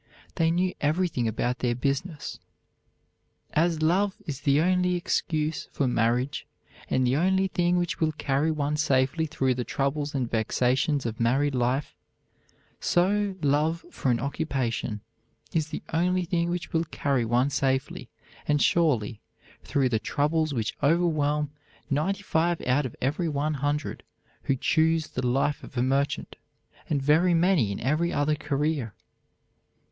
They 0.33 0.49
knew 0.49 0.73
everything 0.81 1.27
about 1.27 1.59
their 1.59 1.75
business. 1.75 2.39
As 3.53 3.83
love 3.83 4.15
is 4.25 4.41
the 4.41 4.59
only 4.59 4.95
excuse 4.95 5.69
for 5.71 5.87
marriage, 5.87 6.47
and 6.89 7.05
the 7.05 7.15
only 7.15 7.47
thing 7.47 7.77
which 7.77 7.99
will 7.99 8.11
carry 8.13 8.49
one 8.49 8.77
safely 8.77 9.27
through 9.27 9.53
the 9.53 9.63
troubles 9.63 10.15
and 10.15 10.27
vexations 10.27 11.05
of 11.05 11.19
married 11.19 11.53
life, 11.53 11.93
so 12.79 13.35
love 13.43 13.85
for 13.91 14.09
an 14.09 14.19
occupation 14.19 15.01
is 15.53 15.67
the 15.67 15.83
only 15.93 16.25
thing 16.25 16.49
which 16.49 16.73
will 16.73 16.85
carry 16.85 17.23
one 17.23 17.51
safely 17.51 18.09
and 18.47 18.59
surely 18.59 19.21
through 19.63 19.89
the 19.89 19.99
troubles 19.99 20.51
which 20.51 20.75
overwhelm 20.81 21.51
ninety 21.91 22.23
five 22.23 22.59
out 22.61 22.87
of 22.87 22.95
every 23.01 23.29
one 23.29 23.53
hundred 23.53 24.01
who 24.45 24.55
choose 24.55 25.09
the 25.09 25.27
life 25.27 25.61
of 25.61 25.77
a 25.77 25.83
merchant, 25.83 26.37
and 26.89 27.03
very 27.03 27.35
many 27.35 27.71
in 27.71 27.79
every 27.79 28.11
other 28.11 28.33
career. 28.33 28.95